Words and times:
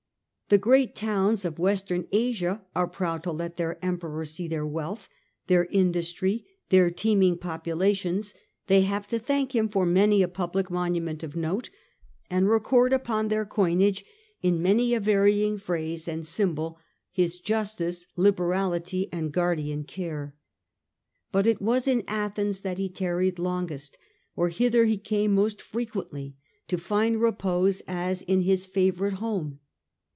The 0.53 0.57
great 0.57 0.95
towns 0.95 1.45
of 1.45 1.59
western 1.59 2.09
Asia 2.11 2.61
are 2.75 2.85
proud 2.85 3.23
to 3.23 3.31
let 3.31 3.55
their 3.55 3.79
Emperor 3.81 4.25
see 4.25 4.49
their 4.49 4.65
wealth, 4.67 5.03
Asia 5.05 5.43
their 5.47 5.65
industry, 5.67 6.45
their 6.67 6.91
teeming 6.91 7.37
populations; 7.37 8.33
they 8.67 8.81
Minor, 8.81 8.89
have 8.89 9.07
to 9.07 9.17
thank 9.19 9.55
him 9.55 9.69
for 9.69 9.85
many 9.85 10.21
a 10.21 10.27
public 10.27 10.69
monument 10.69 11.23
of 11.23 11.37
note, 11.37 11.69
and 12.29 12.49
record 12.49 12.91
upon 12.91 13.29
their 13.29 13.45
coinage 13.45 14.03
in 14.41 14.61
many 14.61 14.93
a 14.93 14.99
varying 14.99 15.57
phrase 15.57 16.05
and 16.05 16.27
symbol 16.27 16.77
his 17.13 17.39
justice, 17.39 18.07
liberality, 18.17 19.07
and 19.09 19.31
guardian 19.31 19.85
care. 19.85 20.35
But 21.31 21.47
it 21.47 21.61
was 21.61 21.87
in 21.87 22.03
Athens 22.09 22.59
that 22.59 22.77
he 22.77 22.89
tarried 22.89 23.39
longest, 23.39 23.97
or 24.35 24.49
hither 24.49 24.83
he 24.83 24.97
came 24.97 25.33
most 25.33 25.61
frequently 25.61 26.35
to 26.67 26.77
find 26.77 27.21
repose 27.21 27.81
as 27.87 28.21
in 28.21 28.41
his 28.41 28.65
favourite 28.65 29.13
home. 29.13 29.59